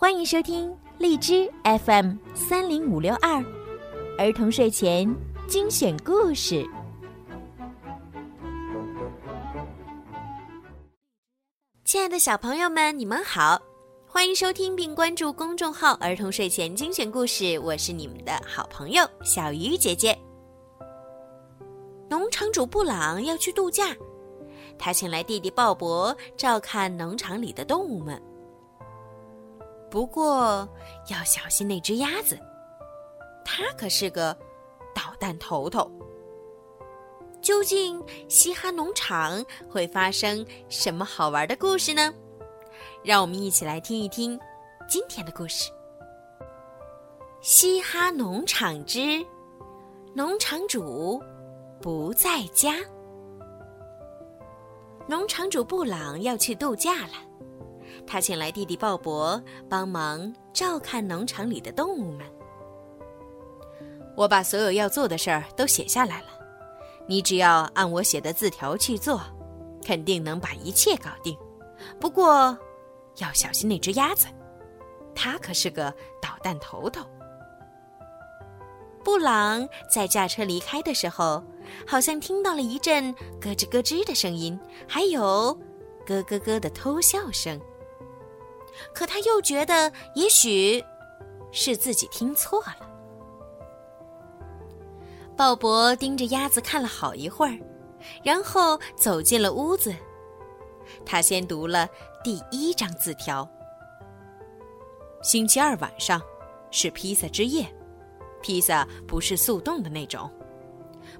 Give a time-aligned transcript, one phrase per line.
[0.00, 3.44] 欢迎收听荔枝 FM 三零五六二
[4.16, 5.12] 儿童睡前
[5.48, 6.64] 精选故事。
[11.84, 13.60] 亲爱的小朋友们，你们好，
[14.06, 20.16] 欢迎收听并关注公众号“儿童睡前精选故事”，我是你们的好朋友小鱼姐姐。
[22.08, 23.96] 农场主布朗要去度假，
[24.78, 28.22] 他请来弟弟鲍勃照看农场里的动物们。
[29.90, 30.68] 不过
[31.08, 32.38] 要小心那只鸭子，
[33.44, 34.36] 它可是个
[34.94, 35.90] 捣蛋头头。
[37.40, 42.12] 究竟嘻哈农场会发生什么好玩的故事呢？
[43.02, 44.38] 让我们一起来听一听
[44.88, 45.70] 今天的故事：
[47.40, 49.24] 嘻哈农场之
[50.14, 51.22] 农场主
[51.80, 52.74] 不在家。
[55.06, 57.27] 农场主布朗要去度假了。
[58.08, 62.26] 他请来弟弟鲍勃帮忙照看农场里的动物们。
[64.16, 66.28] 我把所有要做的事儿都写下来了，
[67.06, 69.20] 你只要按我写的字条去做，
[69.84, 71.36] 肯定能把一切搞定。
[72.00, 72.56] 不过，
[73.18, 74.26] 要小心那只鸭子，
[75.14, 77.04] 它可是个捣蛋头头。
[79.04, 81.44] 布朗在驾车离开的时候，
[81.86, 85.20] 好像听到了一阵咯吱咯吱的声音，还有
[86.06, 87.60] 咯咯咯的偷笑声。
[88.94, 90.84] 可他又觉得，也许
[91.52, 92.76] 是自己听错了。
[95.36, 97.58] 鲍勃盯着鸭子看了好一会儿，
[98.22, 99.94] 然后走进了屋子。
[101.04, 101.88] 他先读了
[102.24, 103.48] 第一张字条
[105.22, 106.20] ：“星期二晚上
[106.70, 107.66] 是披萨之夜，
[108.42, 110.30] 披萨不是速冻的那种。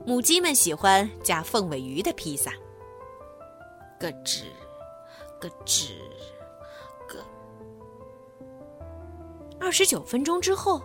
[0.04, 2.52] 母鸡们喜欢加凤尾鱼的披萨。”
[4.00, 4.44] 咯吱，
[5.40, 5.92] 咯吱。
[9.60, 10.80] 二十九分钟之后，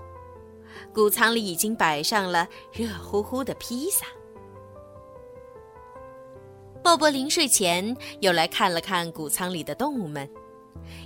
[0.94, 4.06] 谷仓里已经摆上了热乎乎的披萨。
[6.84, 10.30] 鲍勃临睡前又来看了看谷仓里的动物们，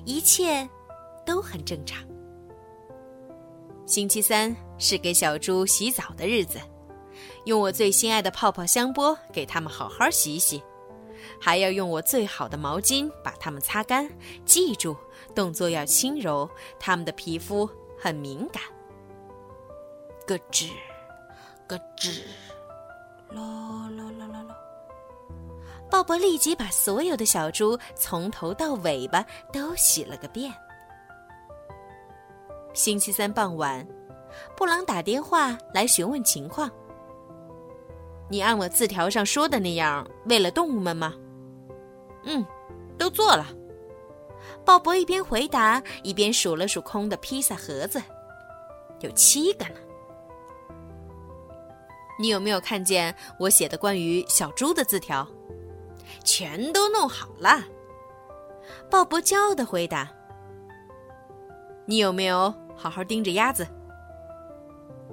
[0.05, 0.67] 一切
[1.25, 2.03] 都很正常。
[3.85, 6.59] 星期三是给小猪洗澡的日子，
[7.45, 10.61] 用我最心爱的泡泡香波给它们好好洗洗。
[11.39, 14.09] 还要用我最好的毛巾把它们擦干，
[14.45, 14.95] 记住
[15.35, 16.49] 动作要轻柔，
[16.79, 18.61] 它们的皮肤很敏感。
[20.25, 20.69] 咯吱，
[21.67, 22.21] 咯吱，
[23.29, 23.41] 咯
[23.95, 24.55] 咯咯咯咯。
[25.89, 30.53] 鲍勃立即把所有的小猪从头到尾巴都洗了个遍。
[32.73, 33.87] 星期三傍晚，
[34.55, 36.69] 布朗打电话来询问情况。
[38.29, 41.13] 你按我字条上说的那样喂了动物们吗？
[42.25, 42.45] 嗯，
[42.97, 43.47] 都做了。
[44.65, 48.01] 鲍勃一边回答，一边数了数空的披萨盒子，
[48.99, 49.75] 有七个呢。
[52.19, 55.25] 你有没有看见我写的关于小猪的字条？
[56.23, 57.63] 全都弄好了。
[58.89, 60.09] 鲍勃骄傲的回答。
[61.85, 63.65] 你有没有好好盯着鸭子？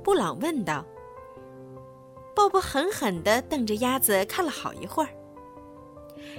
[0.02, 0.84] 布朗问道。
[2.34, 5.10] 鲍勃狠狠地瞪着鸭子看了好一会儿。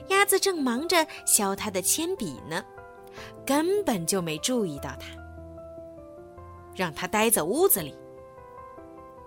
[0.10, 2.64] 鸭子正忙着削他的铅笔呢，
[3.46, 5.08] 根本就没注意到他。
[6.76, 7.96] 让他待在屋子里，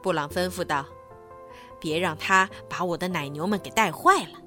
[0.03, 0.85] 布朗吩咐道
[1.81, 4.39] ：“别让他把我的奶牛们给带坏了。”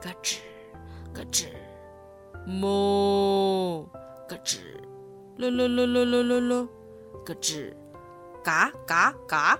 [0.00, 0.38] 咯吱，
[1.14, 1.46] 咯吱，
[2.46, 3.86] 哞，
[4.28, 4.58] 咯吱，
[5.36, 6.68] 咯咯咯咯咯咯咯，
[7.26, 7.74] 咯吱，
[8.44, 9.58] 嘎嘎嘎。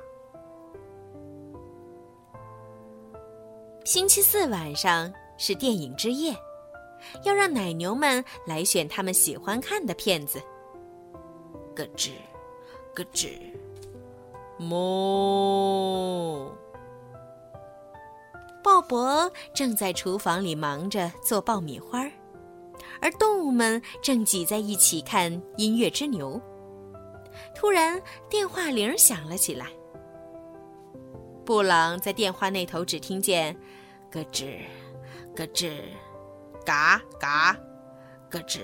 [3.85, 6.37] 星期四晚上是电影之夜，
[7.25, 10.41] 要让奶牛们来选他们喜欢看的片子。
[11.75, 12.13] 咯吱，
[12.95, 13.31] 咯吱，
[14.61, 16.49] 哞。
[18.63, 22.09] 鲍勃正在厨房里忙着做爆米花，
[23.01, 26.41] 而动物们正挤在一起看《音乐之牛》。
[27.53, 29.67] 突然，电话铃响了起来。
[31.45, 33.57] 布朗在电话那头只听见
[34.13, 34.61] “咯吱，
[35.35, 35.83] 咯吱，
[36.65, 37.57] 嘎嘎，
[38.31, 38.61] 咯吱，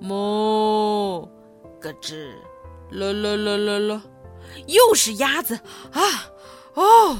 [0.00, 1.28] 哞，
[1.80, 2.34] 咯吱，
[2.90, 4.02] 咯咯咯咯咯”，
[4.68, 5.54] 又是鸭子
[5.92, 6.02] 啊！
[6.74, 7.16] 哦！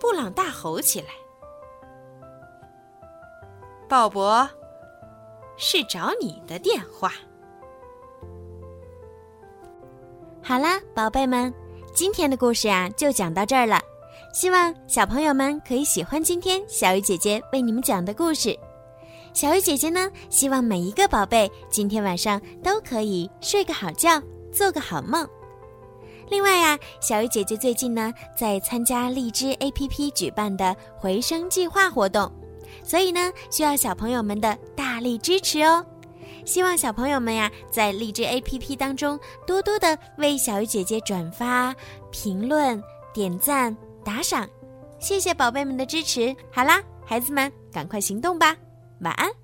[0.00, 1.08] 布朗大吼起来。
[3.88, 4.48] 鲍勃，
[5.56, 7.12] 是找你的电话。
[10.42, 11.59] 好啦，宝贝们。
[11.92, 13.80] 今天的故事啊，就讲到这儿了。
[14.32, 18.56] 希望小朋友们可以喜欢今天小鱼姐姐为你们讲的故事。
[19.32, 24.22] 小鱼姐姐呢，希望每一个宝贝今天晚上都可以睡个好觉，
[24.52, 25.28] 做个好梦。
[26.28, 32.30] 另外呀，小鱼姐姐最近呢在参加荔枝 APP 举办的回声计划活动，
[32.84, 35.84] 所以呢需要小朋友们的大力支持哦。
[36.50, 39.16] 希望小朋友们呀在荔枝 APP 当中
[39.46, 41.72] 多多的为小鱼姐姐转发、
[42.10, 42.82] 评论、
[43.14, 43.74] 点赞、
[44.04, 44.48] 打赏，
[44.98, 46.34] 谢谢宝贝们的支持。
[46.50, 48.56] 好啦，孩子们，赶快行动吧！
[49.02, 49.39] 晚安。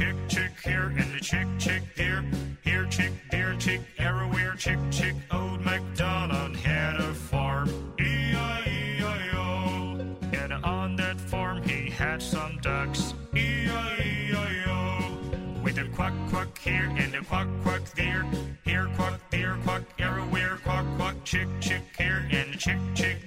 [0.00, 2.24] Chick, chick here and a chick, chick there.
[2.62, 5.14] Here chick, there chick, everywhere chick, chick.
[5.30, 7.68] Old MacDonald had a farm,
[8.00, 9.36] E-I-E-I-O.
[10.32, 14.80] And on that farm he had some ducks, E-I-E-I-O.
[15.62, 18.24] With a quack, quack here and a quack, quack there.
[18.64, 21.16] Here quack, there quack, everywhere quack, quack.
[21.24, 23.19] Chick, chick here and a chick, chick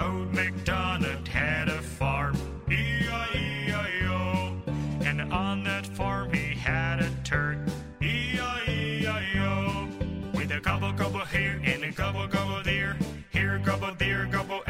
[0.00, 2.36] Old MacDonald had a farm,
[2.70, 4.54] E-I-E-I-O.
[5.00, 7.58] And on that farm he had a turk,
[8.00, 9.88] E-I-E-I-O.
[10.34, 12.96] With a gobble gobble here and a gobble gobble there,
[13.30, 14.62] here gobble there gobble